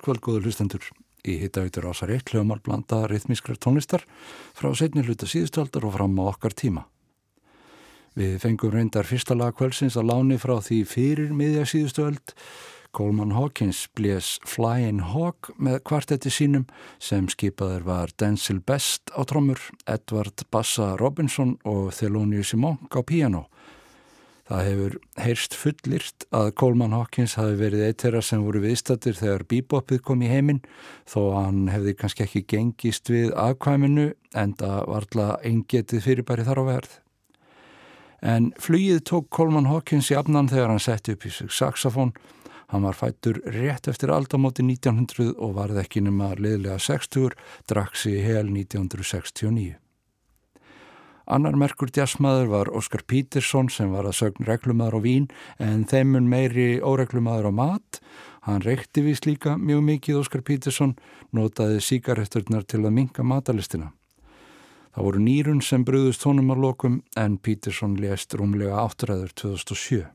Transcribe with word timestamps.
Gott 0.00 0.06
kvöld, 0.16 0.20
góður 0.24 0.46
hlustendur. 0.48 0.84
Í 1.28 1.34
hittautur 1.42 1.90
ásar 1.90 2.08
eitt 2.14 2.30
hljómar 2.32 2.62
blanda 2.64 3.02
rithmískrar 3.04 3.58
tónlistar 3.60 4.06
frá 4.56 4.70
setni 4.72 5.02
hluta 5.04 5.26
síðustaldar 5.28 5.84
og 5.84 5.92
fram 5.92 6.14
á 6.16 6.32
okkar 6.32 6.54
tíma. 6.56 6.86
Við 8.16 8.38
fengum 8.40 8.72
reyndar 8.72 9.04
fyrsta 9.04 9.36
lag 9.36 9.52
kvöldsins 9.58 9.98
að 10.00 10.08
láni 10.08 10.38
frá 10.40 10.54
því 10.64 10.78
fyrir 10.88 11.34
miðja 11.36 11.66
síðustöld. 11.68 12.32
Coleman 12.96 13.36
Hawkins 13.36 13.90
blés 13.92 14.38
Flying 14.48 15.04
Hawk 15.12 15.52
með 15.60 15.82
kvartetti 15.84 16.32
sínum 16.32 16.64
sem 16.96 17.28
skipaður 17.28 17.84
var 17.84 18.16
Denzel 18.16 18.62
Best 18.64 19.12
á 19.12 19.20
trommur, 19.28 19.60
Edward 19.84 20.48
Bassa 20.48 20.94
Robinson 20.96 21.58
og 21.68 21.92
Thelonious 21.92 22.56
Monk 22.56 22.96
á 22.96 23.04
piano. 23.04 23.50
Það 24.50 24.64
hefur 24.66 24.94
heyrst 25.22 25.52
fullirt 25.54 26.24
að 26.34 26.48
Coleman 26.58 26.94
Hawkins 26.96 27.36
hafi 27.38 27.54
verið 27.60 27.84
eitt 27.86 28.02
þeirra 28.02 28.22
sem 28.26 28.40
voru 28.42 28.62
viðstattir 28.64 29.14
þegar 29.14 29.44
bebopið 29.52 30.00
kom 30.08 30.24
í 30.26 30.30
heiminn 30.30 30.58
þó 31.06 31.20
hann 31.36 31.60
hefði 31.70 31.92
kannski 32.00 32.24
ekki 32.24 32.42
gengist 32.50 33.12
við 33.12 33.30
afkvæminu 33.38 34.08
en 34.34 34.54
það 34.58 34.80
varðla 34.90 35.26
eingetið 35.46 36.02
fyrirbæri 36.08 36.46
þar 36.48 36.62
á 36.62 36.64
verð. 36.66 36.96
En 38.26 38.48
flugið 38.58 39.04
tók 39.12 39.28
Coleman 39.30 39.70
Hawkins 39.70 40.10
í 40.10 40.16
afnan 40.18 40.50
þegar 40.50 40.74
hann 40.74 40.82
setti 40.82 41.14
upp 41.14 41.28
í 41.28 41.32
sig 41.36 41.54
saxofón. 41.54 42.10
Hann 42.74 42.82
var 42.88 42.98
fættur 42.98 43.38
rétt 43.54 43.86
eftir 43.90 44.10
aldamóti 44.14 44.66
1900 44.66 45.30
og 45.38 45.54
varð 45.60 45.78
ekki 45.84 46.02
nema 46.02 46.32
liðlega 46.34 46.80
60, 46.82 47.38
drakks 47.70 48.08
í 48.10 48.18
hel 48.26 48.50
1969. 48.50 49.78
Annar 51.26 51.56
merkur 51.58 51.90
djassmaður 51.92 52.48
var 52.50 52.70
Óskar 52.72 53.02
Pítersson 53.06 53.68
sem 53.70 53.92
var 53.92 54.08
að 54.08 54.16
sögn 54.20 54.46
reglumadur 54.48 54.98
á 54.98 55.00
vín 55.04 55.28
en 55.58 55.84
þeimun 55.84 56.28
meiri 56.30 56.80
óreglumadur 56.80 57.50
á 57.50 57.52
mat. 57.52 58.00
Hann 58.46 58.64
reykti 58.64 59.04
vís 59.04 59.24
líka 59.26 59.58
mjög 59.60 59.82
mikið 59.84 60.20
Óskar 60.22 60.44
Pítersson, 60.46 60.96
notaði 61.36 61.82
síkareturnar 61.84 62.64
til 62.64 62.84
að 62.84 62.96
minka 62.96 63.22
matalistina. 63.22 63.92
Það 64.90 65.06
voru 65.06 65.20
nýrun 65.22 65.60
sem 65.62 65.84
bröðust 65.86 66.24
honum 66.26 66.50
á 66.50 66.56
lokum 66.58 67.02
en 67.16 67.36
Pítersson 67.38 67.94
lést 68.00 68.34
rúmlega 68.34 68.80
áttræður 68.80 69.30
2007. 69.38 70.06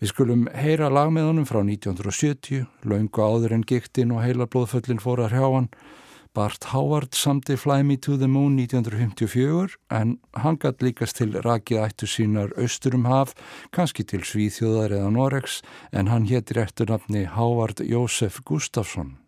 Við 0.00 0.08
skulum 0.14 0.46
heyra 0.56 0.88
lag 0.88 1.10
með 1.12 1.26
honum 1.28 1.44
frá 1.44 1.60
1970, 1.60 2.64
laungu 2.88 3.20
áður 3.20 3.58
en 3.58 3.66
giktinn 3.68 4.14
og 4.16 4.22
heila 4.24 4.46
blóðföllin 4.48 5.02
fór 5.02 5.26
að 5.26 5.34
hrjá 5.34 5.44
hann 5.44 5.68
Bart 6.32 6.64
Howard 6.70 7.14
samti 7.18 7.56
Fly 7.58 7.82
Me 7.82 7.96
to 7.96 8.16
the 8.16 8.28
Moon 8.28 8.56
1954 8.56 9.74
en 9.90 10.18
hann 10.38 10.58
gætt 10.62 10.82
líkast 10.86 11.18
til 11.18 11.34
rakið 11.46 11.82
ættu 11.82 12.06
sínar 12.06 12.54
austurum 12.54 13.08
haf, 13.10 13.34
kannski 13.74 14.06
til 14.06 14.22
Svíþjóðar 14.22 14.94
eða 15.00 15.10
Noregs 15.16 15.60
en 15.90 16.12
hann 16.12 16.28
héttir 16.30 16.62
eftir 16.62 16.92
nafni 16.92 17.26
Howard 17.34 17.82
Jósef 17.82 18.38
Gustafsson. 18.46 19.19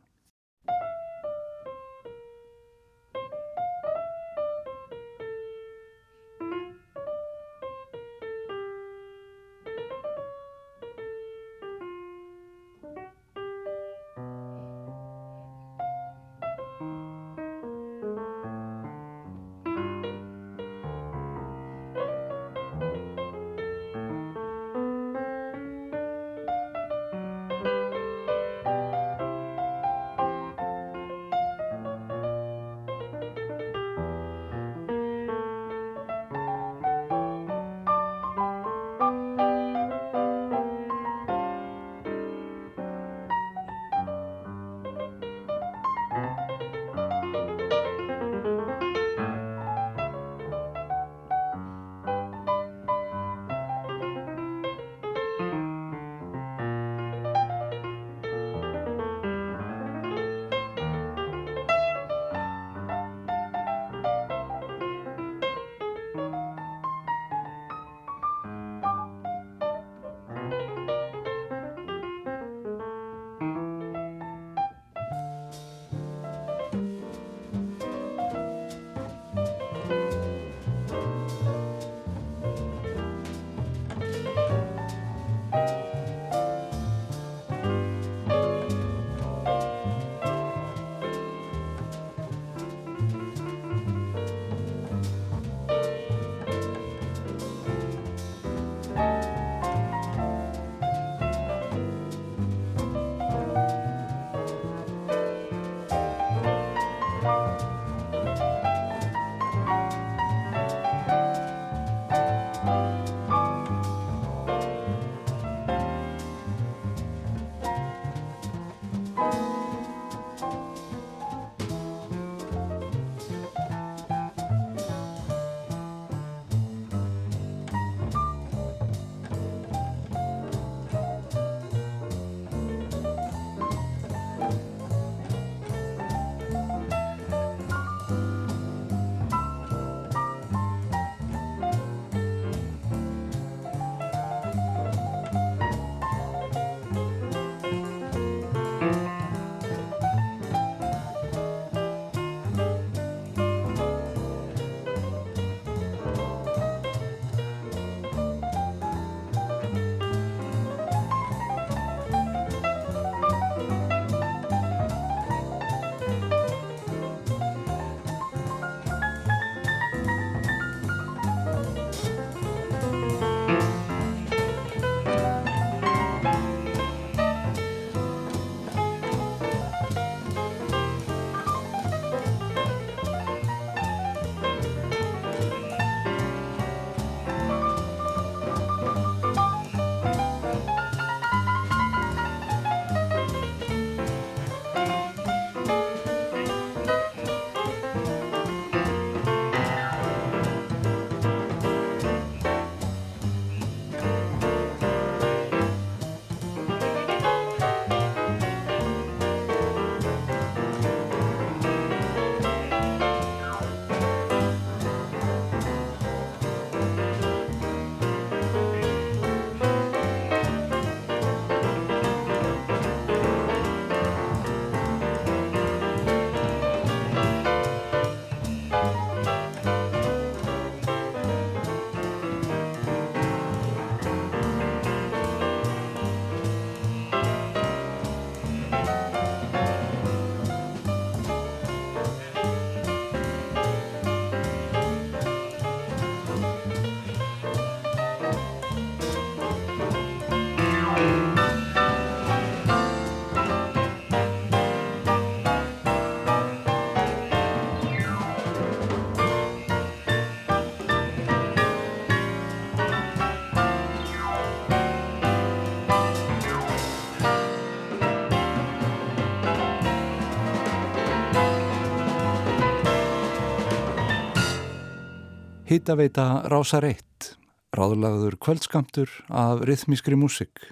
Hittaveita 275.73 276.43
Rásar 276.53 276.85
1, 276.85 277.31
ráðlagður 277.73 278.35
kvöldskamtur 278.45 279.09
af 279.33 279.63
rithmískri 279.65 280.19
músik. 280.21 280.67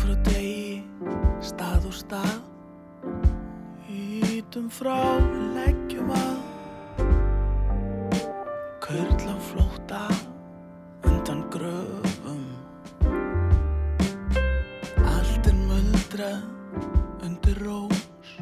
frá 0.00 0.14
degi, 0.24 0.80
stað 1.44 1.88
og 1.90 1.96
stað. 1.96 2.38
Ítum 3.92 4.70
frá, 4.72 4.96
leggjum 5.56 6.12
að 6.16 6.38
Körla 8.80 9.34
flóta 9.50 10.00
undan 11.06 11.44
gröfum. 11.52 12.40
Allt 15.12 15.50
er 15.52 15.58
muldra 15.68 16.32
undir 17.26 17.60
rós. 17.66 18.34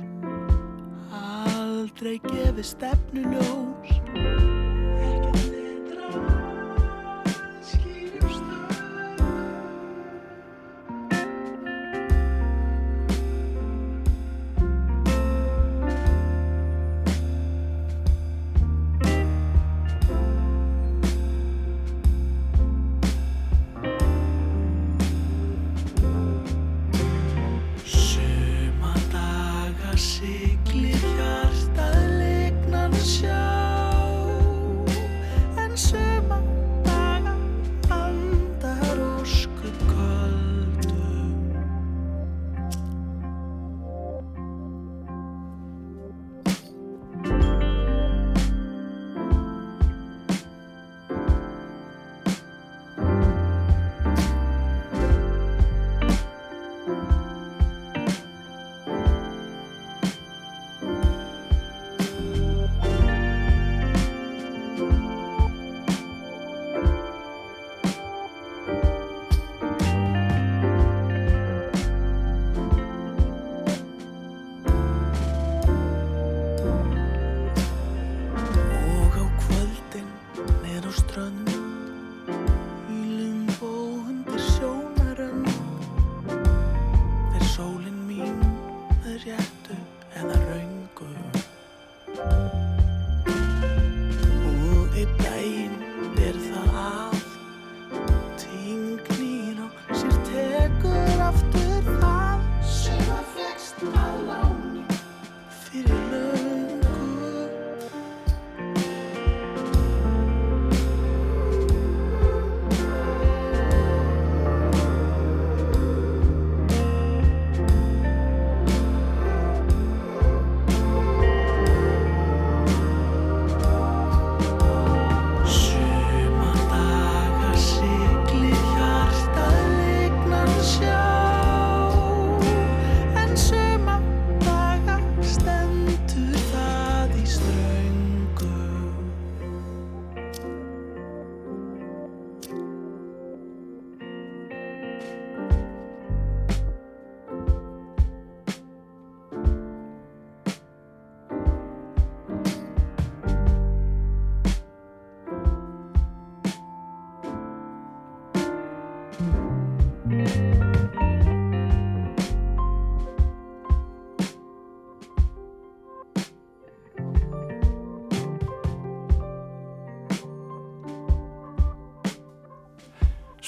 Aldrei 1.13 2.17
gefi 2.31 2.65
stefnu 2.71 3.27
ljós. 3.35 4.68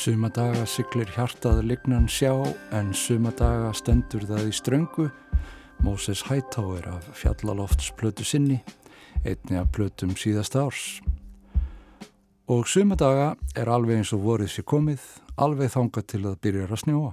Sumadaga 0.00 0.62
syklir 0.64 1.10
hjartað 1.12 1.58
lignan 1.68 2.06
sjá 2.08 2.30
en 2.72 2.94
sumadaga 2.96 3.68
stendur 3.76 4.22
það 4.24 4.46
í 4.48 4.52
ströngu. 4.56 5.08
Moses 5.84 6.22
Hightower 6.24 6.86
af 6.88 7.08
fjallalofts 7.20 7.90
plötu 7.98 8.24
sinni, 8.24 8.62
einni 9.28 9.58
af 9.60 9.66
plötum 9.76 10.14
síðast 10.16 10.56
árs. 10.56 10.84
Og 12.48 12.64
sumadaga 12.64 13.34
er 13.52 13.68
alveg 13.68 14.00
eins 14.00 14.14
og 14.16 14.22
voruð 14.24 14.48
sér 14.54 14.64
komið, 14.72 15.04
alveg 15.36 15.74
þanga 15.74 16.04
til 16.08 16.22
að 16.30 16.38
byrja 16.46 16.68
að 16.70 16.80
snjóa. 16.84 17.10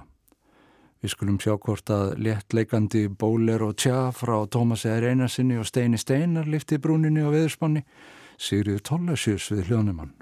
Við 1.04 1.12
skulum 1.12 1.36
sjá 1.44 1.58
hvort 1.58 1.92
að 1.92 2.14
léttleikandi 2.24 3.02
bóler 3.12 3.66
og 3.66 3.76
tja 3.84 4.06
frá 4.16 4.38
Tómas 4.48 4.86
eða 4.88 5.10
Reynarsinni 5.10 5.60
og 5.60 5.68
Steini 5.68 6.00
Steinar 6.00 6.48
lifti 6.48 6.80
brúninni 6.80 7.20
og 7.20 7.36
veðurspanni, 7.36 7.84
Sigriður 8.40 8.86
Tollesjus 8.88 9.50
við 9.52 9.68
hljónumann. 9.68 10.16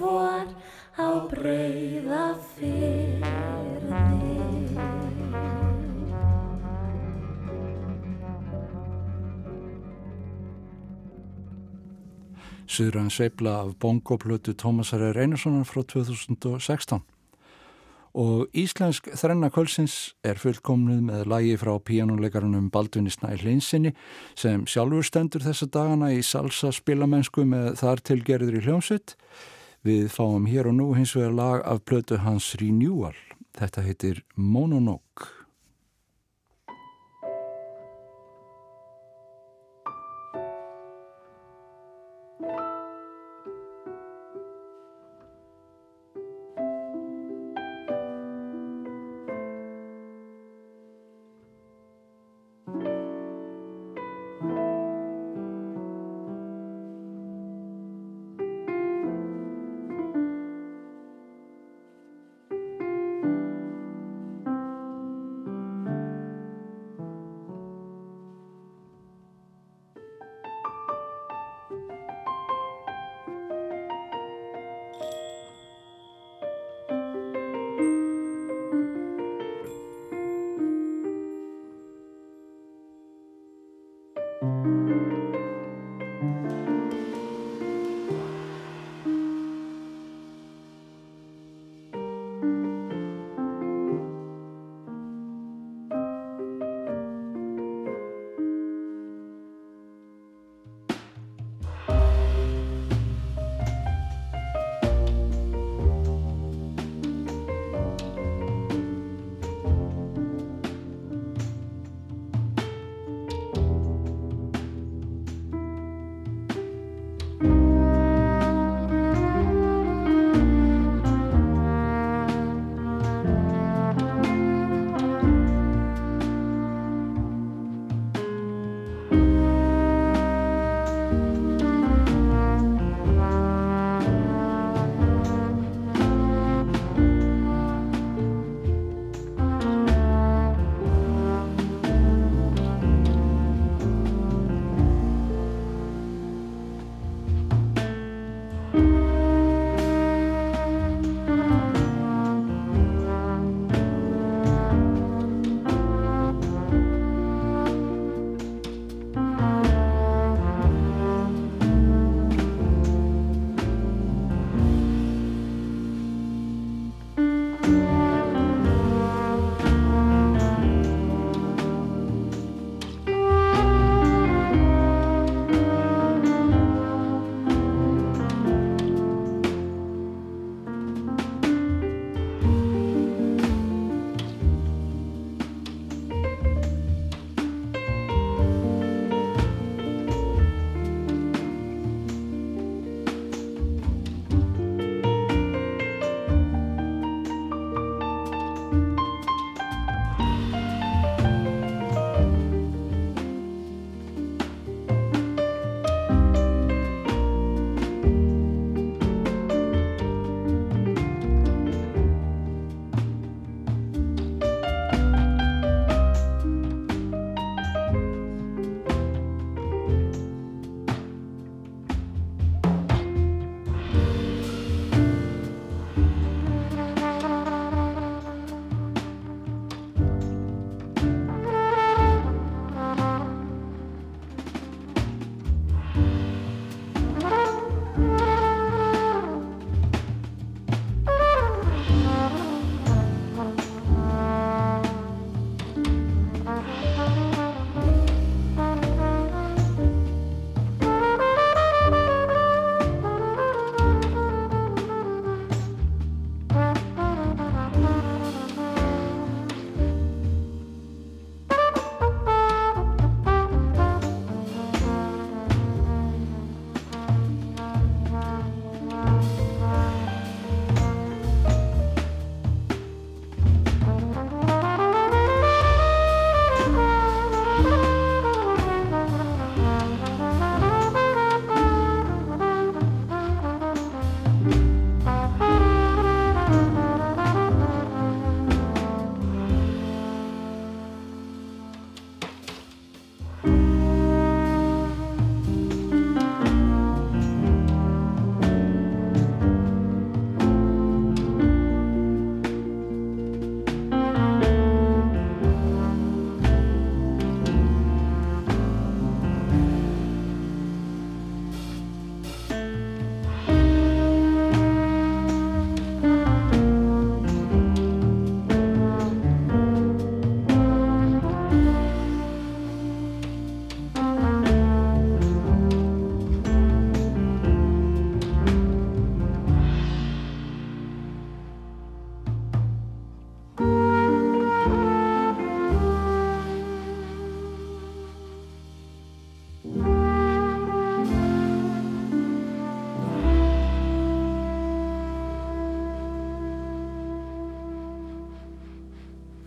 Vor 0.00 0.46
á 0.98 1.08
breyða 1.30 2.24
fyrði 2.54 3.18
Suðran 12.68 13.08
sveifla 13.10 13.54
af 13.64 13.70
bongoplötu 13.80 14.52
Tómasar 14.52 15.00
R. 15.00 15.16
Einarssonar 15.18 15.64
frá 15.66 15.80
2016. 15.82 17.00
Og 18.18 18.48
Íslensk 18.52 19.08
þrenna 19.16 19.48
kvölsins 19.50 20.12
er 20.26 20.38
fullkomnuð 20.38 21.00
með 21.08 21.24
lagi 21.32 21.56
frá 21.58 21.72
píjánuleikarunum 21.80 22.68
Baldvinni 22.74 23.10
Snæ 23.14 23.34
Hlinsinni 23.40 23.94
sem 24.36 24.66
sjálfur 24.68 25.06
stendur 25.06 25.44
þessa 25.46 25.68
dagana 25.72 26.12
í 26.12 26.20
salsa 26.22 26.70
spilamennsku 26.74 27.46
með 27.48 27.78
þar 27.80 28.04
tilgerður 28.10 28.60
í 28.60 28.64
hljómsveit. 28.66 29.16
Við 29.86 30.08
fáum 30.10 30.48
hér 30.50 30.66
og 30.66 30.74
nú 30.74 30.92
hins 30.96 31.14
vegar 31.14 31.34
lag 31.38 31.60
af 31.62 31.84
plötu 31.86 32.18
hans 32.24 32.54
Renewal. 32.58 33.14
Þetta 33.54 33.84
heitir 33.86 34.24
Mononoke. 34.34 35.37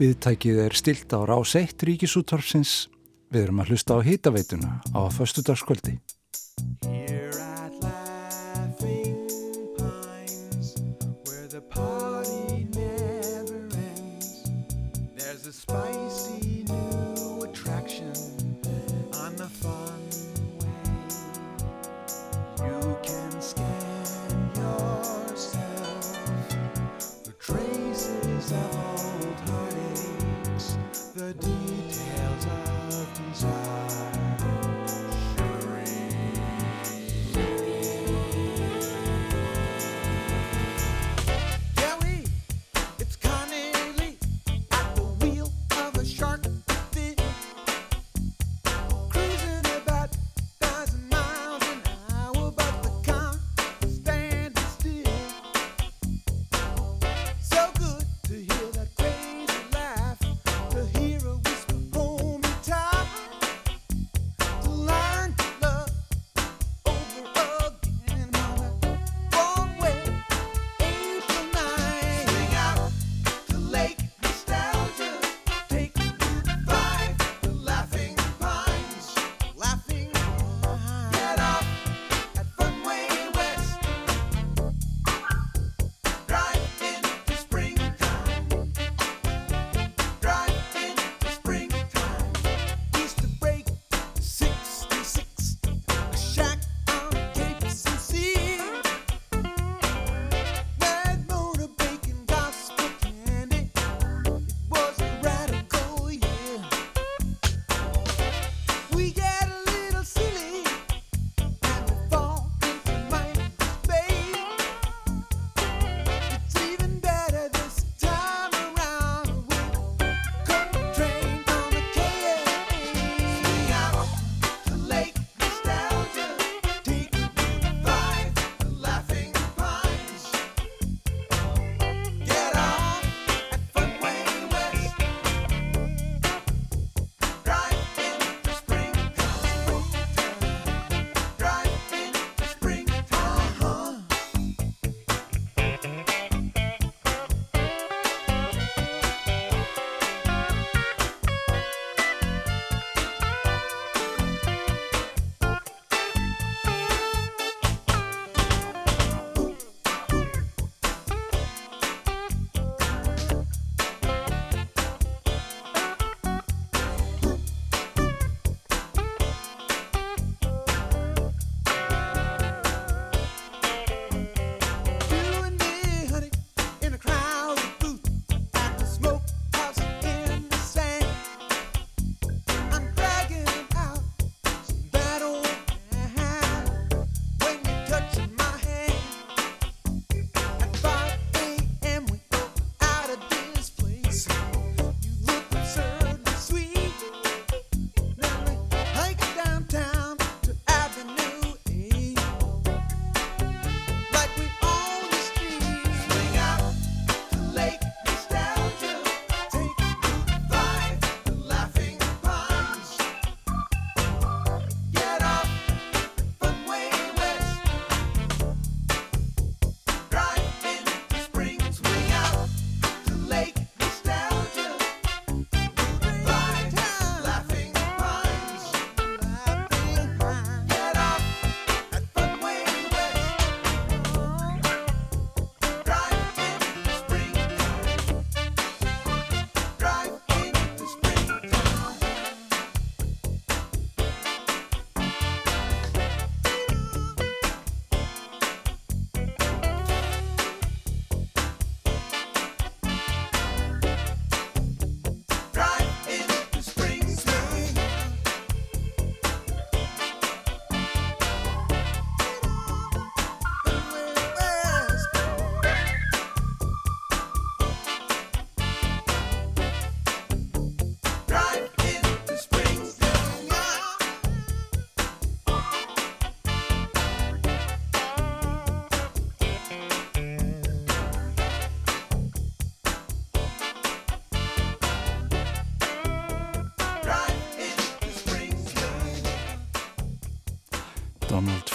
Viðtækið 0.01 0.59
er 0.63 0.73
stilt 0.73 1.13
á 1.13 1.21
rás 1.29 1.51
1 1.59 1.83
ríkisúttorfsins. 1.85 2.87
Við 3.29 3.43
erum 3.43 3.59
að 3.61 3.67
hlusta 3.69 3.93
á 3.93 3.99
hýtaveituna 4.01 4.69
á 4.97 5.01
föstudagskvöldi. 5.13 5.99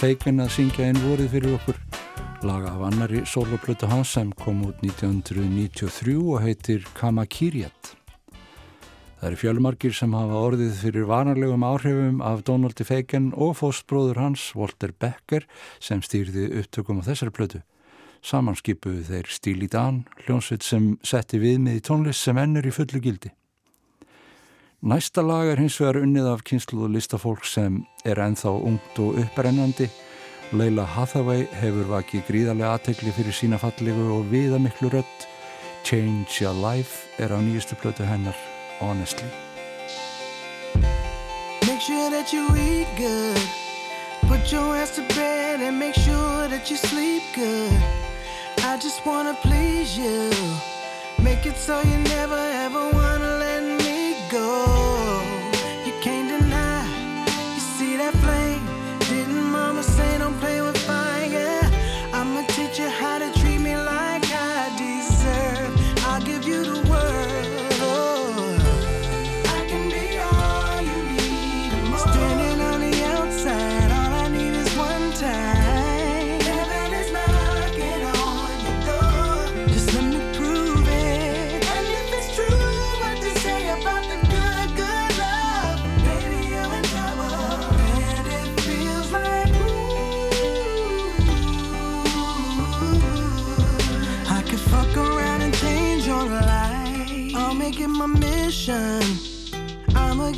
Fagan 0.06 0.38
að 0.38 0.52
syngja 0.54 0.84
einn 0.86 0.98
vorið 1.02 1.32
fyrir 1.32 1.54
okkur 1.56 1.78
laga 2.46 2.68
af 2.76 2.82
annari 2.86 3.24
soloplötu 3.26 3.88
hans 3.90 4.12
sem 4.14 4.28
kom 4.38 4.60
út 4.68 4.84
1993 4.86 6.12
og 6.20 6.44
heitir 6.44 6.84
Kamakiriat 6.94 7.90
Það 9.18 9.26
eru 9.26 9.40
fjölmarkir 9.40 9.96
sem 9.98 10.14
hafa 10.14 10.42
orðið 10.46 10.76
fyrir 10.84 11.08
vanarlegum 11.10 11.64
áhrifum 11.66 12.20
af 12.22 12.44
Donaldi 12.46 12.86
Feigen 12.86 13.32
og 13.34 13.56
fóstbróður 13.58 14.20
hans, 14.22 14.44
Walter 14.54 14.94
Becker, 14.94 15.48
sem 15.82 16.04
stýrði 16.06 16.52
upptökum 16.60 17.02
á 17.02 17.06
þessari 17.08 17.34
plötu. 17.34 17.62
Samanskipuðu 18.22 19.08
þeir 19.10 19.32
Stíli 19.32 19.66
Dan, 19.72 20.04
hljónsveit 20.22 20.62
sem 20.62 20.92
setti 21.02 21.42
viðmið 21.42 21.80
í 21.80 21.84
tónlist 21.90 22.22
sem 22.22 22.38
ennur 22.38 22.70
í 22.70 22.76
fullu 22.78 23.02
gildi. 23.02 23.34
Næsta 24.86 25.22
lag 25.22 25.48
er 25.50 25.58
hins 25.58 25.80
vegar 25.80 25.96
unnið 25.98 26.26
af 26.30 26.42
kynsluðu 26.46 26.92
listafólk 26.94 27.42
sem 27.50 27.80
er 28.06 28.20
enþá 28.22 28.52
ungt 28.68 28.98
og 29.02 29.16
upprennandi. 29.18 29.88
Leila 30.54 30.84
Hathaway 30.86 31.42
hefur 31.58 31.88
vakið 31.90 32.22
gríðarlega 32.28 32.76
aðtegli 32.76 33.14
fyrir 33.16 33.34
sína 33.34 33.58
fallegu 33.58 34.04
og 34.14 34.28
viðamiklu 34.30 34.92
rött. 34.94 35.26
Change 35.82 36.38
Your 36.38 36.54
Life 36.54 37.10
er 37.18 37.34
á 37.34 37.38
nýjustu 37.42 37.74
plötu 37.82 38.06
hennar 38.06 38.38
honestly. 38.78 39.26
Make 41.66 41.82
sure 41.82 42.06
that 42.14 42.30
you 42.30 42.46
eat 42.54 42.86
good. 42.94 43.42
Put 44.30 44.52
your 44.52 44.76
ass 44.78 44.94
to 44.94 45.02
bed 45.18 45.66
and 45.66 45.80
make 45.80 45.98
sure 45.98 46.46
that 46.46 46.70
you 46.70 46.76
sleep 46.76 47.24
good. 47.34 47.74
I 48.62 48.78
just 48.78 49.02
wanna 49.04 49.34
please 49.42 49.98
you. 49.98 50.30
Make 51.18 51.44
it 51.44 51.56
so 51.56 51.74
you 51.82 51.98
never 52.06 52.38
ever 52.38 52.82
wanna 52.94 53.38
let 53.42 53.62
me 53.82 54.14
go. 54.30 54.75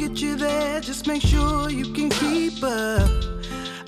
Get 0.08 0.22
you 0.22 0.36
there, 0.36 0.80
just 0.80 1.06
make 1.06 1.20
sure 1.20 1.68
you 1.70 1.92
can 1.92 2.08
keep 2.08 2.62
up. 2.62 3.10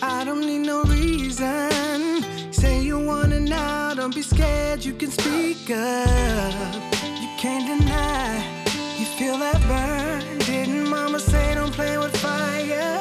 I 0.02 0.22
don't 0.24 0.40
need 0.40 0.66
no 0.66 0.82
reason. 0.84 2.22
Say 2.52 2.82
you 2.82 2.98
want 2.98 3.32
it 3.32 3.40
now, 3.40 3.94
don't 3.94 4.14
be 4.14 4.22
scared, 4.22 4.84
you 4.84 4.92
can 4.92 5.10
speak 5.10 5.70
up. 5.70 6.74
You 7.22 7.28
can't 7.38 7.66
deny, 7.66 8.64
you 8.98 9.06
feel 9.18 9.38
that 9.38 9.60
burn. 9.68 10.38
Didn't 10.40 10.88
mama 10.88 11.20
say 11.20 11.54
don't 11.54 11.72
play 11.72 11.96
with 11.96 12.14
fire? 12.18 12.98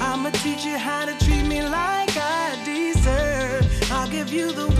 I'ma 0.00 0.30
teach 0.30 0.64
you 0.64 0.76
how 0.76 1.04
to 1.04 1.14
treat 1.24 1.46
me 1.46 1.62
like 1.62 2.16
I 2.16 2.56
deserve. 2.64 3.92
I'll 3.92 4.10
give 4.10 4.32
you 4.32 4.50
the 4.50 4.75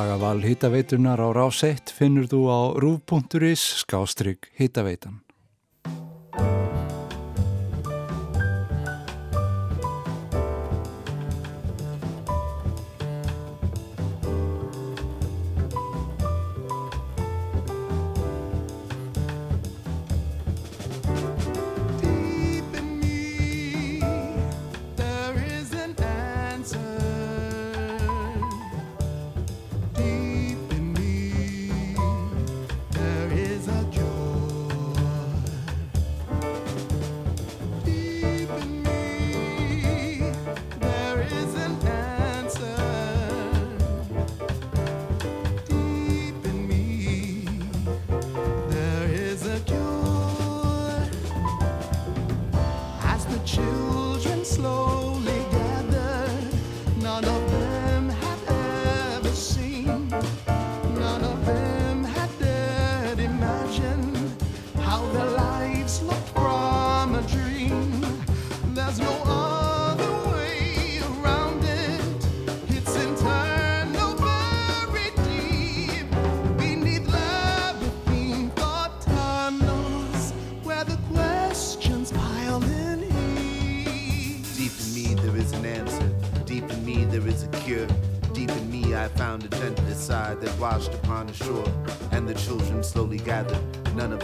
Lagaval 0.00 0.40
hittaveitunar 0.40 1.20
á 1.20 1.28
rás 1.28 1.60
1 1.60 1.92
finnur 1.92 2.24
þú 2.24 2.40
á 2.48 2.60
rúf.is 2.80 3.84
skástrygg 3.84 4.48
hittaveitan. 4.56 5.20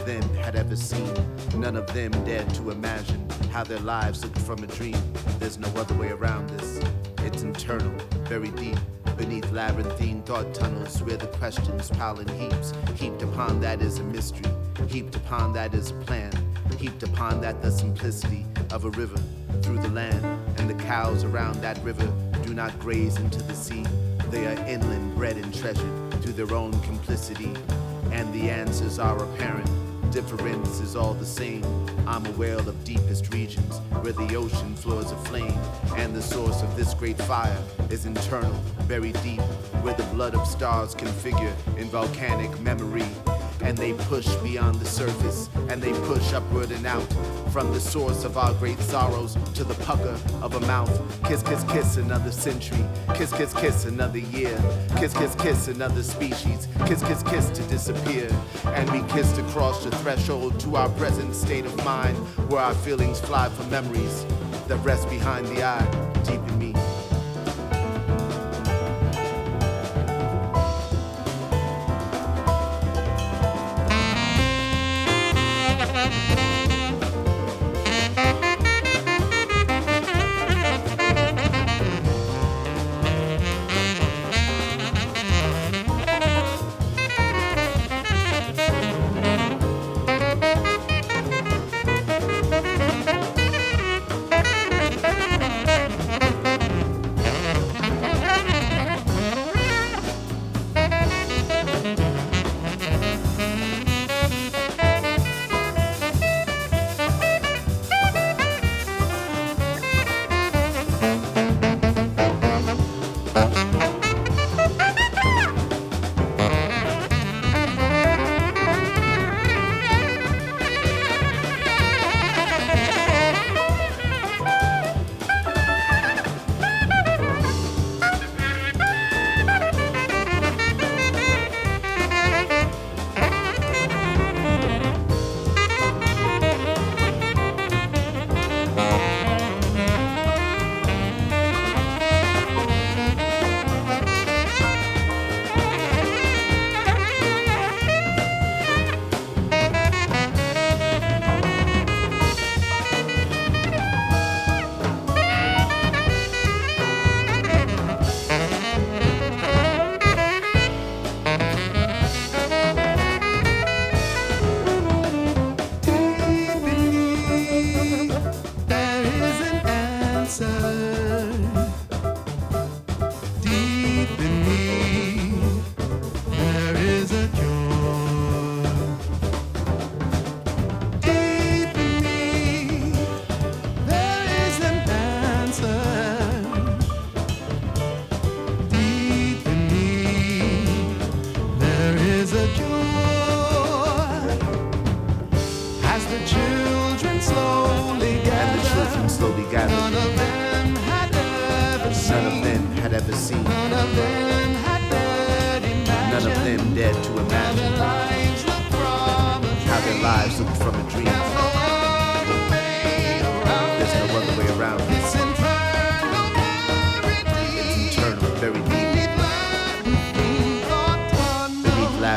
Them 0.06 0.22
had 0.36 0.54
ever 0.54 0.76
seen. 0.76 1.12
None 1.56 1.76
of 1.76 1.92
them 1.92 2.12
dared 2.24 2.48
to 2.54 2.70
imagine 2.70 3.28
how 3.50 3.64
their 3.64 3.80
lives 3.80 4.22
looked 4.22 4.38
from 4.38 4.62
a 4.62 4.66
dream. 4.68 4.96
There's 5.40 5.58
no 5.58 5.68
other 5.76 5.94
way 5.96 6.10
around 6.10 6.48
this. 6.50 6.80
It's 7.18 7.42
internal, 7.42 7.92
very 8.28 8.50
deep, 8.52 8.78
beneath 9.16 9.50
labyrinthine 9.50 10.22
thought 10.22 10.54
tunnels 10.54 11.02
where 11.02 11.16
the 11.16 11.26
questions 11.26 11.90
pile 11.90 12.20
in 12.20 12.28
heaps. 12.38 12.72
Heaped 12.94 13.22
upon 13.22 13.60
that 13.60 13.82
is 13.82 13.98
a 13.98 14.04
mystery, 14.04 14.50
heaped 14.88 15.16
upon 15.16 15.52
that 15.54 15.74
is 15.74 15.90
a 15.90 15.94
plan, 15.94 16.32
heaped 16.78 17.02
upon 17.02 17.40
that 17.40 17.60
the 17.60 17.70
simplicity 17.72 18.46
of 18.70 18.84
a 18.84 18.90
river 18.90 19.20
through 19.62 19.78
the 19.78 19.88
land, 19.88 20.24
and 20.58 20.70
the 20.70 20.84
cows 20.84 21.24
around 21.24 21.56
that 21.56 21.82
river 21.82 22.06
do 22.44 22.54
not 22.54 22.78
graze 22.78 23.16
into 23.18 23.42
the 23.42 23.54
sea. 23.54 23.84
They 24.30 24.46
are 24.46 24.66
inland, 24.68 25.16
bred 25.16 25.36
and 25.36 25.52
treasured 25.52 26.05
through 26.22 26.32
their 26.32 26.54
own 26.54 26.72
complicity, 26.80 27.52
and 28.10 28.32
the 28.32 28.50
answers 28.50 28.98
are 28.98 29.22
apparent. 29.24 29.70
Difference 30.12 30.80
is 30.80 30.96
all 30.96 31.14
the 31.14 31.26
same. 31.26 31.64
I'm 32.06 32.24
a 32.24 32.30
whale 32.32 32.68
of 32.68 32.84
deepest 32.84 33.32
regions 33.32 33.78
where 34.00 34.12
the 34.12 34.34
ocean 34.36 34.74
floors 34.74 35.10
a 35.10 35.16
flame, 35.24 35.58
and 35.96 36.14
the 36.14 36.22
source 36.22 36.62
of 36.62 36.76
this 36.76 36.94
great 36.94 37.18
fire 37.22 37.62
is 37.90 38.06
internal, 38.06 38.58
buried 38.88 39.20
deep, 39.22 39.40
where 39.82 39.94
the 39.94 40.04
blood 40.14 40.34
of 40.34 40.46
stars 40.46 40.94
can 40.94 41.08
figure 41.08 41.54
in 41.76 41.88
volcanic 41.88 42.58
memory 42.60 43.06
and 43.66 43.76
they 43.76 43.94
push 43.94 44.32
beyond 44.36 44.76
the 44.76 44.84
surface, 44.84 45.50
and 45.68 45.82
they 45.82 45.92
push 46.06 46.32
upward 46.32 46.70
and 46.70 46.86
out 46.86 47.04
from 47.50 47.72
the 47.72 47.80
source 47.80 48.22
of 48.22 48.38
our 48.38 48.54
great 48.54 48.78
sorrows 48.78 49.36
to 49.54 49.64
the 49.64 49.74
pucker 49.84 50.16
of 50.40 50.54
a 50.54 50.60
mouth. 50.60 50.94
Kiss, 51.24 51.42
kiss, 51.42 51.64
kiss, 51.64 51.96
another 51.96 52.30
century. 52.30 52.84
Kiss, 53.16 53.32
kiss, 53.32 53.52
kiss, 53.52 53.84
another 53.84 54.18
year. 54.18 54.56
Kiss, 54.98 55.12
kiss, 55.12 55.34
kiss, 55.34 55.66
another 55.66 56.04
species. 56.04 56.68
Kiss, 56.86 57.02
kiss, 57.02 57.24
kiss 57.24 57.50
to 57.50 57.62
disappear. 57.62 58.30
And 58.66 58.88
we 58.92 59.02
kissed 59.12 59.36
across 59.38 59.82
the 59.82 59.90
threshold 59.96 60.60
to 60.60 60.76
our 60.76 60.88
present 60.90 61.34
state 61.34 61.66
of 61.66 61.84
mind, 61.84 62.16
where 62.48 62.62
our 62.62 62.74
feelings 62.74 63.18
fly 63.18 63.48
for 63.48 63.64
memories 63.64 64.24
that 64.68 64.76
rest 64.84 65.10
behind 65.10 65.44
the 65.48 65.64
eye, 65.64 65.84
deep 66.22 66.40
in 66.40 66.58
me. 66.60 66.85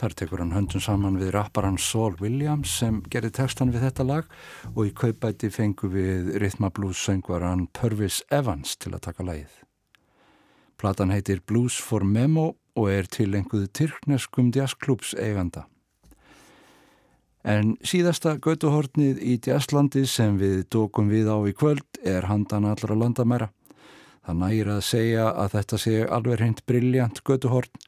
Þar 0.00 0.14
tekur 0.16 0.40
hann 0.40 0.54
höndun 0.56 0.80
saman 0.80 1.18
við 1.20 1.34
rapparan 1.34 1.74
Saul 1.76 2.14
Williams 2.22 2.72
sem 2.80 3.02
gerir 3.12 3.34
textan 3.36 3.68
við 3.68 3.82
þetta 3.84 4.06
lag 4.08 4.30
og 4.70 4.86
í 4.88 4.92
kaupæti 4.96 5.50
fengu 5.52 5.90
við 5.92 6.30
rithmablús 6.40 7.02
söngvaran 7.04 7.66
Purvis 7.76 8.22
Evans 8.32 8.78
til 8.80 8.94
að 8.94 9.02
taka 9.10 9.26
lagið. 9.28 9.50
Platan 10.80 11.12
heitir 11.12 11.42
Blues 11.44 11.76
for 11.76 12.06
Memo 12.08 12.54
og 12.80 12.88
er 12.88 13.10
tilenguð 13.12 13.66
Tyrkneskum 13.76 14.48
jazzklúps 14.56 15.12
eiganda. 15.20 15.66
En 17.44 17.74
síðasta 17.84 18.38
götuhornið 18.40 19.20
í 19.20 19.36
jazzlandi 19.44 20.06
sem 20.08 20.40
við 20.40 20.62
dókum 20.72 21.12
við 21.12 21.28
á 21.28 21.36
í 21.44 21.52
kvöld 21.52 22.00
er 22.00 22.24
handan 22.32 22.70
allra 22.72 22.96
landamæra. 22.96 23.50
Það 24.24 24.40
nægir 24.46 24.72
að 24.72 24.82
segja 24.88 25.28
að 25.32 25.58
þetta 25.58 25.84
sé 25.84 25.94
alveg 26.08 26.40
hreint 26.40 26.64
brilljant 26.64 27.20
götuhorn. 27.20 27.84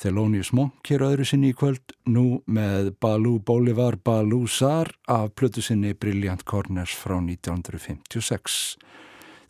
Thelonious 0.00 0.48
Monk 0.56 0.88
hér 0.88 1.02
öðru 1.04 1.26
sinni 1.28 1.50
í 1.52 1.56
kvöld, 1.56 1.92
nú 2.08 2.40
með 2.48 2.94
Balú 3.04 3.34
Bolivar 3.44 3.98
Balú 4.00 4.46
Sar 4.48 4.88
af 5.04 5.34
plötu 5.36 5.60
sinni 5.60 5.92
Brilliant 5.92 6.46
Corners 6.48 6.94
frá 6.96 7.18
1956. 7.18 8.78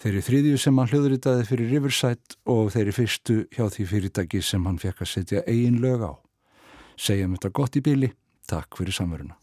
Þeirri 0.02 0.24
þriðju 0.26 0.58
sem 0.58 0.80
hann 0.80 0.90
hljóðritaði 0.90 1.46
fyrir 1.46 1.70
Riverside 1.76 2.38
og 2.50 2.72
þeirri 2.74 2.96
fyrstu 2.98 3.38
hjá 3.54 3.68
því 3.70 3.90
fyrirtæki 3.92 4.42
sem 4.42 4.66
hann 4.66 4.80
fekk 4.82 5.04
að 5.04 5.12
setja 5.12 5.46
eigin 5.46 5.78
lög 5.84 6.02
á. 6.02 6.12
Segjum 6.98 7.38
þetta 7.38 7.54
gott 7.54 7.78
í 7.78 7.84
bíli. 7.86 8.10
Takk 8.50 8.80
fyrir 8.80 8.96
samveruna. 8.96 9.38